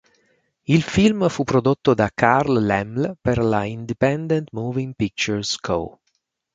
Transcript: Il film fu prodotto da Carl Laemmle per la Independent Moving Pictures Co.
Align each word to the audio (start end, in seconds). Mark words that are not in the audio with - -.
Il 0.65 0.81
film 0.81 1.29
fu 1.29 1.43
prodotto 1.43 1.93
da 1.93 2.09
Carl 2.11 2.59
Laemmle 2.59 3.17
per 3.21 3.37
la 3.37 3.65
Independent 3.65 4.47
Moving 4.51 4.95
Pictures 4.95 5.57
Co. 5.59 5.99